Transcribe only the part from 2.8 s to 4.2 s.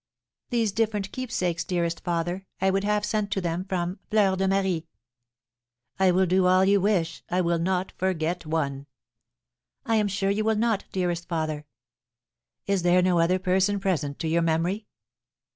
have sent to them 'from